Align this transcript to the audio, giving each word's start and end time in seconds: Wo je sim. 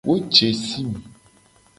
Wo 0.07 0.13
je 0.37 0.47
sim. 0.65 0.89